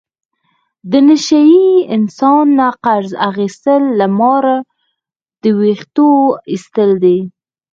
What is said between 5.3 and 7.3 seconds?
د وېښتو ایستل دي.